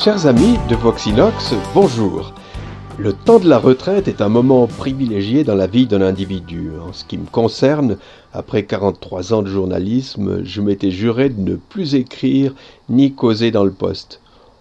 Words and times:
Chers 0.00 0.28
amis 0.28 0.58
de 0.70 0.76
Voxinox, 0.76 1.54
bonjour. 1.74 2.32
Le 2.98 3.12
temps 3.12 3.40
de 3.40 3.48
la 3.48 3.58
retraite 3.58 4.06
est 4.06 4.22
un 4.22 4.28
moment 4.28 4.68
privilégié 4.68 5.42
dans 5.42 5.56
la 5.56 5.66
vie 5.66 5.88
d'un 5.88 6.02
individu. 6.02 6.70
En 6.80 6.92
ce 6.92 7.04
qui 7.04 7.18
me 7.18 7.26
concerne, 7.26 7.96
après 8.32 8.64
43 8.64 9.34
ans 9.34 9.42
de 9.42 9.48
journalisme, 9.48 10.44
je 10.44 10.60
m'étais 10.60 10.92
juré 10.92 11.30
de 11.30 11.40
ne 11.40 11.56
plus 11.56 11.96
écrire 11.96 12.54
ni 12.88 13.12
causer 13.12 13.50
dans 13.50 13.64
le 13.64 13.72
poste. 13.72 14.20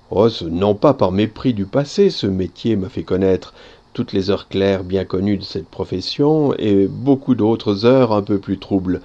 Oh, 0.10 0.28
ce 0.28 0.44
non 0.44 0.74
pas 0.74 0.96
par 0.96 1.12
mépris 1.12 1.54
du 1.54 1.68
passé, 1.68 2.10
ce 2.10 2.26
métier 2.26 2.76
m'a 2.76 2.90
fait 2.90 3.04
connaître 3.04 3.54
toutes 3.94 4.14
les 4.14 4.32
heures 4.32 4.48
claires 4.48 4.84
bien 4.84 5.06
connues 5.06 5.38
de 5.38 5.44
cette 5.44 5.70
profession 5.70 6.56
et 6.58 6.88
beaucoup 6.88 7.36
d'autres 7.36 7.86
heures 7.86 8.12
un 8.12 8.24
peu 8.24 8.40
plus 8.40 8.58
troubles. 8.58 9.02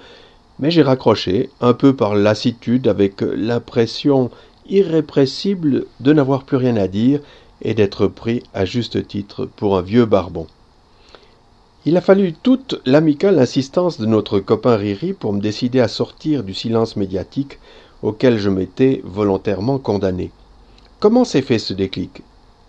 Mais 0.59 0.71
j'ai 0.71 0.81
raccroché, 0.81 1.51
un 1.61 1.73
peu 1.73 1.95
par 1.95 2.15
lassitude, 2.15 2.87
avec 2.87 3.21
l'impression 3.21 4.31
irrépressible 4.67 5.85
de 5.99 6.13
n'avoir 6.13 6.43
plus 6.43 6.57
rien 6.57 6.77
à 6.77 6.87
dire 6.87 7.19
et 7.61 7.73
d'être 7.73 8.07
pris 8.07 8.43
à 8.53 8.65
juste 8.65 9.07
titre 9.07 9.45
pour 9.45 9.77
un 9.77 9.81
vieux 9.81 10.05
barbon. 10.05 10.47
Il 11.85 11.97
a 11.97 12.01
fallu 12.01 12.33
toute 12.33 12.81
l'amicale 12.85 13.39
insistance 13.39 13.99
de 13.99 14.05
notre 14.05 14.39
copain 14.39 14.77
Riri 14.77 15.13
pour 15.13 15.33
me 15.33 15.41
décider 15.41 15.81
à 15.81 15.87
sortir 15.87 16.43
du 16.43 16.53
silence 16.53 16.95
médiatique 16.95 17.59
auquel 18.01 18.37
je 18.37 18.49
m'étais 18.49 19.01
volontairement 19.03 19.79
condamné. 19.79 20.31
Comment 20.99 21.25
s'est 21.25 21.41
fait 21.41 21.59
ce 21.59 21.73
déclic? 21.73 22.21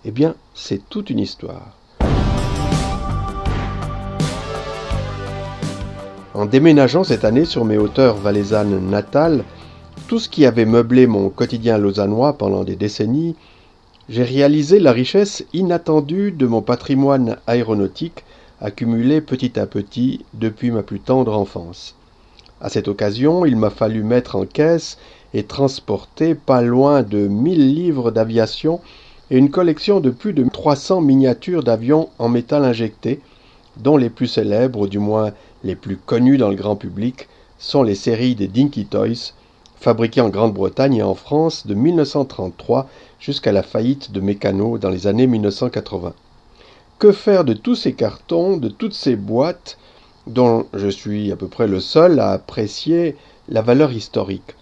Eh 0.04 0.10
bien, 0.10 0.34
c'est 0.54 0.88
toute 0.88 1.10
une 1.10 1.20
histoire. 1.20 1.76
En 6.34 6.46
déménageant 6.46 7.04
cette 7.04 7.24
année 7.24 7.44
sur 7.44 7.64
mes 7.64 7.78
hauteurs 7.78 8.16
valaisannes 8.16 8.90
natales, 8.90 9.44
tout 10.06 10.18
ce 10.18 10.28
qui 10.28 10.44
avait 10.44 10.66
meublé 10.66 11.06
mon 11.06 11.30
quotidien 11.30 11.78
lausannois 11.78 12.34
pendant 12.34 12.64
des 12.64 12.76
décennies, 12.76 13.36
j'ai 14.08 14.22
réalisé 14.22 14.78
la 14.78 14.92
richesse 14.92 15.44
inattendue 15.54 16.30
de 16.30 16.46
mon 16.46 16.60
patrimoine 16.60 17.38
aéronautique 17.46 18.24
accumulé 18.60 19.20
petit 19.20 19.58
à 19.58 19.66
petit 19.66 20.24
depuis 20.34 20.70
ma 20.70 20.82
plus 20.82 21.00
tendre 21.00 21.36
enfance. 21.36 21.96
À 22.60 22.68
cette 22.68 22.88
occasion, 22.88 23.46
il 23.46 23.56
m'a 23.56 23.70
fallu 23.70 24.02
mettre 24.02 24.36
en 24.36 24.44
caisse 24.44 24.98
et 25.32 25.44
transporter 25.44 26.34
pas 26.34 26.60
loin 26.60 27.02
de 27.02 27.26
mille 27.26 27.74
livres 27.74 28.10
d'aviation 28.10 28.80
et 29.30 29.38
une 29.38 29.50
collection 29.50 30.00
de 30.00 30.10
plus 30.10 30.34
de 30.34 30.46
300 30.48 31.00
miniatures 31.00 31.64
d'avions 31.64 32.10
en 32.18 32.28
métal 32.28 32.64
injecté, 32.64 33.20
dont 33.78 33.96
les 33.96 34.10
plus 34.10 34.28
célèbres, 34.28 34.80
ou 34.80 34.86
du 34.86 34.98
moins 34.98 35.32
les 35.64 35.74
plus 35.74 35.96
connus 35.96 36.36
dans 36.36 36.50
le 36.50 36.56
grand 36.56 36.76
public, 36.76 37.28
sont 37.58 37.82
les 37.82 37.94
séries 37.94 38.34
des 38.34 38.48
Dinky 38.48 38.84
Toys, 38.84 39.32
fabriquées 39.84 40.22
en 40.22 40.30
Grande-Bretagne 40.30 40.96
et 40.96 41.02
en 41.02 41.14
France 41.14 41.66
de 41.66 41.74
1933 41.74 42.88
jusqu'à 43.20 43.52
la 43.52 43.62
faillite 43.62 44.12
de 44.12 44.20
Mécano 44.20 44.78
dans 44.78 44.88
les 44.88 45.06
années 45.06 45.26
1980. 45.26 46.14
Que 46.98 47.12
faire 47.12 47.44
de 47.44 47.52
tous 47.52 47.74
ces 47.74 47.92
cartons, 47.92 48.56
de 48.56 48.70
toutes 48.70 48.94
ces 48.94 49.14
boîtes, 49.14 49.76
dont 50.26 50.64
je 50.72 50.88
suis 50.88 51.30
à 51.32 51.36
peu 51.36 51.48
près 51.48 51.66
le 51.66 51.80
seul 51.80 52.18
à 52.18 52.30
apprécier 52.30 53.14
la 53.50 53.60
valeur 53.60 53.92
historique? 53.92 54.54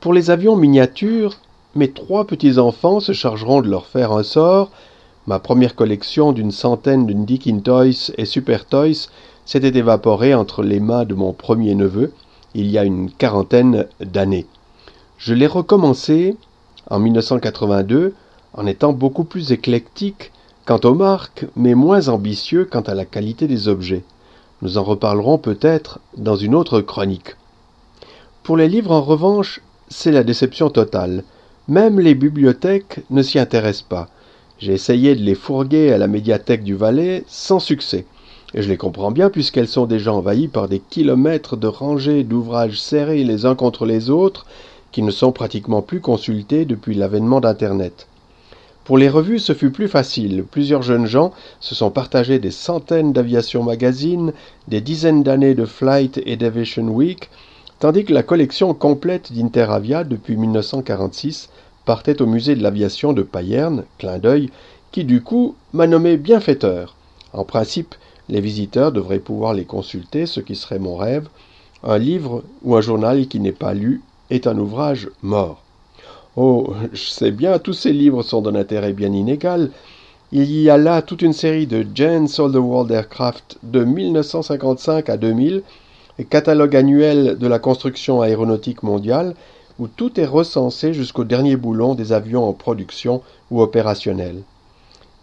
Pour 0.00 0.12
les 0.12 0.30
avions 0.30 0.56
miniatures, 0.56 1.36
mes 1.76 1.92
trois 1.92 2.26
petits-enfants 2.26 2.98
se 2.98 3.12
chargeront 3.12 3.60
de 3.60 3.68
leur 3.68 3.86
faire 3.86 4.10
un 4.10 4.24
sort. 4.24 4.72
Ma 5.28 5.38
première 5.38 5.76
collection 5.76 6.32
d'une 6.32 6.50
centaine 6.50 7.06
de 7.06 7.12
Dickin 7.12 7.60
Toys 7.60 8.10
et 8.16 8.24
Super 8.24 8.64
Toys 8.64 9.06
s'était 9.46 9.78
évaporée 9.78 10.34
entre 10.34 10.64
les 10.64 10.80
mains 10.80 11.04
de 11.04 11.14
mon 11.14 11.32
premier 11.32 11.76
neveu, 11.76 12.12
il 12.58 12.72
y 12.72 12.78
a 12.78 12.84
une 12.84 13.08
quarantaine 13.08 13.86
d'années. 14.00 14.46
Je 15.16 15.32
l'ai 15.32 15.46
recommencé 15.46 16.36
en 16.90 16.98
1982 16.98 18.14
en 18.52 18.66
étant 18.66 18.92
beaucoup 18.92 19.22
plus 19.22 19.52
éclectique 19.52 20.32
quant 20.66 20.80
aux 20.82 20.94
marques, 20.94 21.46
mais 21.54 21.76
moins 21.76 22.08
ambitieux 22.08 22.64
quant 22.64 22.80
à 22.80 22.94
la 22.94 23.04
qualité 23.04 23.46
des 23.46 23.68
objets. 23.68 24.02
Nous 24.62 24.76
en 24.76 24.82
reparlerons 24.82 25.38
peut-être 25.38 26.00
dans 26.16 26.34
une 26.34 26.56
autre 26.56 26.80
chronique. 26.80 27.36
Pour 28.42 28.56
les 28.56 28.68
livres, 28.68 28.90
en 28.90 29.02
revanche, 29.02 29.60
c'est 29.88 30.10
la 30.10 30.24
déception 30.24 30.68
totale. 30.68 31.22
Même 31.68 32.00
les 32.00 32.16
bibliothèques 32.16 33.00
ne 33.10 33.22
s'y 33.22 33.38
intéressent 33.38 33.86
pas. 33.88 34.08
J'ai 34.58 34.72
essayé 34.72 35.14
de 35.14 35.22
les 35.22 35.36
fourguer 35.36 35.92
à 35.92 35.98
la 35.98 36.08
médiathèque 36.08 36.64
du 36.64 36.74
Valais 36.74 37.22
sans 37.28 37.60
succès. 37.60 38.04
Et 38.54 38.62
je 38.62 38.68
les 38.68 38.78
comprends 38.78 39.10
bien 39.10 39.28
puisqu'elles 39.28 39.68
sont 39.68 39.86
déjà 39.86 40.12
envahies 40.12 40.48
par 40.48 40.68
des 40.68 40.80
kilomètres 40.80 41.56
de 41.56 41.66
rangées 41.66 42.24
d'ouvrages 42.24 42.80
serrés 42.80 43.24
les 43.24 43.44
uns 43.44 43.54
contre 43.54 43.84
les 43.84 44.08
autres 44.08 44.46
qui 44.90 45.02
ne 45.02 45.10
sont 45.10 45.32
pratiquement 45.32 45.82
plus 45.82 46.00
consultés 46.00 46.64
depuis 46.64 46.94
l'avènement 46.94 47.40
d'Internet. 47.40 48.06
Pour 48.84 48.96
les 48.96 49.10
revues, 49.10 49.38
ce 49.38 49.52
fut 49.52 49.70
plus 49.70 49.86
facile. 49.86 50.44
Plusieurs 50.50 50.80
jeunes 50.80 51.04
gens 51.04 51.34
se 51.60 51.74
sont 51.74 51.90
partagés 51.90 52.38
des 52.38 52.50
centaines 52.50 53.12
d'aviation 53.12 53.62
magazines, 53.62 54.32
des 54.66 54.80
dizaines 54.80 55.22
d'années 55.22 55.54
de 55.54 55.66
Flight 55.66 56.22
et 56.24 56.36
d'Aviation 56.36 56.88
Week, 56.88 57.28
tandis 57.80 58.06
que 58.06 58.14
la 58.14 58.22
collection 58.22 58.72
complète 58.72 59.30
d'Interavia 59.30 60.04
depuis 60.04 60.38
1946 60.38 61.50
partait 61.84 62.22
au 62.22 62.26
musée 62.26 62.56
de 62.56 62.62
l'aviation 62.62 63.12
de 63.12 63.20
Payerne, 63.20 63.84
clin 63.98 64.18
d'œil, 64.18 64.48
qui 64.90 65.04
du 65.04 65.20
coup 65.22 65.54
m'a 65.74 65.86
nommé 65.86 66.16
bienfaiteur. 66.16 66.96
En 67.34 67.44
principe, 67.44 67.94
les 68.28 68.40
visiteurs 68.40 68.92
devraient 68.92 69.18
pouvoir 69.18 69.54
les 69.54 69.64
consulter, 69.64 70.26
ce 70.26 70.40
qui 70.40 70.56
serait 70.56 70.78
mon 70.78 70.96
rêve. 70.96 71.28
Un 71.82 71.98
livre 71.98 72.42
ou 72.62 72.76
un 72.76 72.80
journal 72.80 73.26
qui 73.26 73.40
n'est 73.40 73.52
pas 73.52 73.74
lu 73.74 74.02
est 74.30 74.46
un 74.46 74.58
ouvrage 74.58 75.08
mort. 75.22 75.62
Oh, 76.36 76.74
je 76.92 77.08
sais 77.08 77.30
bien, 77.30 77.58
tous 77.58 77.72
ces 77.72 77.92
livres 77.92 78.22
sont 78.22 78.42
d'un 78.42 78.54
intérêt 78.54 78.92
bien 78.92 79.12
inégal. 79.12 79.70
Il 80.30 80.52
y 80.52 80.68
a 80.68 80.76
là 80.76 81.00
toute 81.02 81.22
une 81.22 81.32
série 81.32 81.66
de 81.66 81.86
Jane 81.94 82.28
World 82.38 82.90
Aircraft 82.90 83.58
de 83.62 83.82
1955 83.82 85.08
à 85.08 85.16
2000, 85.16 85.62
et 86.18 86.24
catalogue 86.24 86.76
annuel 86.76 87.38
de 87.38 87.46
la 87.46 87.58
construction 87.58 88.20
aéronautique 88.20 88.82
mondiale, 88.82 89.34
où 89.78 89.86
tout 89.86 90.20
est 90.20 90.26
recensé 90.26 90.92
jusqu'au 90.92 91.24
dernier 91.24 91.56
boulon 91.56 91.94
des 91.94 92.12
avions 92.12 92.48
en 92.48 92.52
production 92.52 93.22
ou 93.50 93.62
opérationnels. 93.62 94.42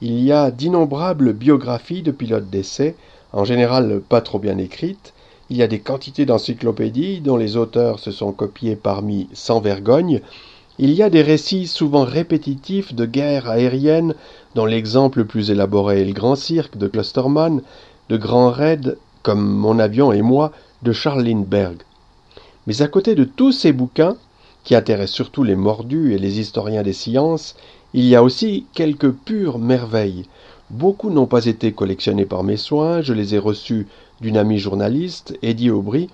Il 0.01 0.19
y 0.19 0.33
a 0.33 0.51
d'innombrables 0.51 1.31
biographies 1.31 2.01
de 2.01 2.11
pilotes 2.11 2.49
d'essai, 2.49 2.95
en 3.31 3.45
général 3.45 4.01
pas 4.01 4.19
trop 4.19 4.39
bien 4.39 4.57
écrites. 4.57 5.13
Il 5.49 5.55
y 5.55 5.63
a 5.63 5.67
des 5.67 5.79
quantités 5.79 6.25
d'encyclopédies 6.25 7.21
dont 7.21 7.37
les 7.37 7.55
auteurs 7.55 7.99
se 7.99 8.11
sont 8.11 8.33
copiés 8.33 8.75
parmi 8.75 9.29
sans 9.31 9.61
vergogne. 9.61 10.19
Il 10.79 10.91
y 10.91 11.01
a 11.01 11.09
des 11.09 11.21
récits 11.21 11.67
souvent 11.67 12.03
répétitifs 12.03 12.93
de 12.93 13.05
guerres 13.05 13.49
aériennes, 13.49 14.15
dont 14.53 14.65
l'exemple 14.65 15.19
le 15.19 15.25
plus 15.25 15.49
élaboré 15.49 16.01
est 16.01 16.05
le 16.05 16.11
Grand 16.11 16.35
Cirque 16.35 16.77
de 16.77 16.87
Klosterman, 16.87 17.61
de 18.09 18.17
grands 18.17 18.51
raids 18.51 18.97
comme 19.23 19.45
Mon 19.45 19.79
avion 19.79 20.11
et 20.11 20.21
moi 20.21 20.51
de 20.83 20.91
Charles 20.91 21.23
Lindbergh. 21.23 21.83
Mais 22.67 22.81
à 22.81 22.87
côté 22.89 23.15
de 23.15 23.23
tous 23.23 23.53
ces 23.53 23.71
bouquins, 23.71 24.17
qui 24.65 24.75
intéressent 24.75 25.15
surtout 25.15 25.43
les 25.43 25.55
mordus 25.55 26.13
et 26.13 26.17
les 26.17 26.39
historiens 26.39 26.83
des 26.83 26.91
sciences, 26.91 27.55
il 27.93 28.03
y 28.03 28.15
a 28.15 28.23
aussi 28.23 28.65
quelques 28.73 29.11
pures 29.11 29.59
merveilles. 29.59 30.25
Beaucoup 30.69 31.11
n'ont 31.11 31.27
pas 31.27 31.45
été 31.45 31.71
collectionnés 31.71 32.25
par 32.25 32.43
mes 32.43 32.57
soins, 32.57 33.01
je 33.01 33.13
les 33.13 33.35
ai 33.35 33.37
reçus 33.37 33.87
d'une 34.19 34.37
amie 34.37 34.57
journaliste, 34.57 35.37
Eddie 35.43 35.69
Aubry, 35.69 36.09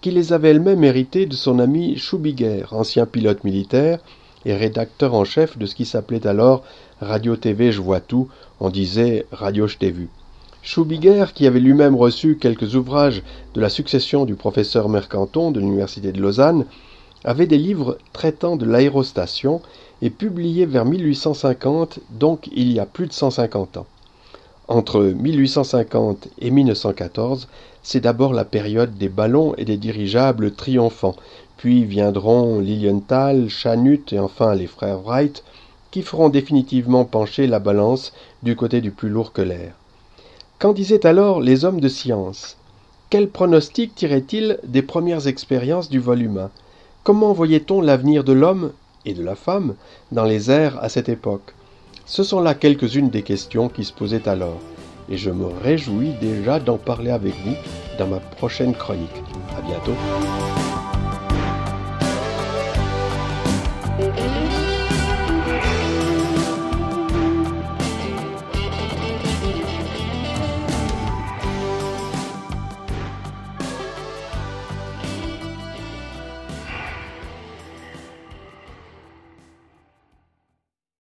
qui 0.00 0.12
les 0.12 0.32
avait 0.32 0.50
elle-même 0.50 0.84
hérités 0.84 1.26
de 1.26 1.34
son 1.34 1.58
ami 1.58 1.98
Schubiguer, 1.98 2.64
ancien 2.70 3.06
pilote 3.06 3.44
militaire 3.44 3.98
et 4.44 4.54
rédacteur 4.54 5.14
en 5.14 5.24
chef 5.24 5.58
de 5.58 5.66
ce 5.66 5.74
qui 5.74 5.84
s'appelait 5.84 6.26
alors 6.26 6.62
Radio-TV 7.00 7.72
Je 7.72 7.80
vois 7.80 8.00
tout, 8.00 8.28
on 8.60 8.70
disait 8.70 9.26
Radio 9.32 9.66
Je 9.66 9.78
t'ai 9.78 9.90
vu. 9.90 10.08
Schubiguer, 10.62 11.26
qui 11.34 11.46
avait 11.46 11.60
lui-même 11.60 11.96
reçu 11.96 12.38
quelques 12.40 12.76
ouvrages 12.76 13.22
de 13.54 13.60
la 13.60 13.68
succession 13.68 14.24
du 14.24 14.34
professeur 14.34 14.88
Mercanton 14.88 15.50
de 15.50 15.60
l'Université 15.60 16.12
de 16.12 16.20
Lausanne, 16.20 16.66
avait 17.26 17.46
des 17.46 17.58
livres 17.58 17.98
traitant 18.12 18.56
de 18.56 18.64
l'aérostation 18.64 19.60
et 20.00 20.10
publié 20.10 20.64
vers 20.64 20.84
1850, 20.84 21.98
donc 22.10 22.48
il 22.54 22.72
y 22.72 22.78
a 22.78 22.86
plus 22.86 23.08
de 23.08 23.12
150 23.12 23.78
ans. 23.78 23.86
Entre 24.68 25.02
1850 25.02 26.28
et 26.40 26.50
1914, 26.50 27.48
c'est 27.82 28.00
d'abord 28.00 28.32
la 28.32 28.44
période 28.44 28.96
des 28.96 29.08
ballons 29.08 29.54
et 29.58 29.64
des 29.64 29.76
dirigeables 29.76 30.52
triomphants, 30.52 31.16
puis 31.56 31.84
viendront 31.84 32.60
Lilienthal, 32.60 33.48
Chanut 33.48 34.04
et 34.12 34.18
enfin 34.18 34.54
les 34.54 34.66
frères 34.66 35.00
Wright, 35.00 35.42
qui 35.90 36.02
feront 36.02 36.28
définitivement 36.28 37.04
pencher 37.04 37.46
la 37.46 37.58
balance 37.58 38.12
du 38.42 38.54
côté 38.54 38.80
du 38.80 38.90
plus 38.90 39.08
lourd 39.08 39.32
que 39.32 39.42
l'air. 39.42 39.74
Qu'en 40.58 40.72
disaient 40.72 41.06
alors 41.06 41.40
les 41.40 41.64
hommes 41.64 41.80
de 41.80 41.88
science? 41.88 42.56
Quel 43.10 43.28
pronostic 43.28 43.94
tiraient-ils 43.94 44.58
des 44.64 44.82
premières 44.82 45.26
expériences 45.26 45.88
du 45.88 45.98
vol 45.98 46.22
humain? 46.22 46.50
Comment 47.06 47.32
voyait-on 47.32 47.82
l'avenir 47.82 48.24
de 48.24 48.32
l'homme 48.32 48.72
et 49.04 49.14
de 49.14 49.22
la 49.22 49.36
femme 49.36 49.76
dans 50.10 50.24
les 50.24 50.50
airs 50.50 50.76
à 50.82 50.88
cette 50.88 51.08
époque? 51.08 51.54
Ce 52.04 52.24
sont 52.24 52.40
là 52.40 52.54
quelques-unes 52.54 53.10
des 53.10 53.22
questions 53.22 53.68
qui 53.68 53.84
se 53.84 53.92
posaient 53.92 54.28
alors, 54.28 54.58
et 55.08 55.16
je 55.16 55.30
me 55.30 55.46
réjouis 55.62 56.14
déjà 56.20 56.58
d'en 56.58 56.78
parler 56.78 57.12
avec 57.12 57.34
vous 57.44 57.54
dans 57.96 58.08
ma 58.08 58.18
prochaine 58.18 58.74
chronique. 58.74 59.22
À 59.56 59.60
bientôt. 59.60 59.94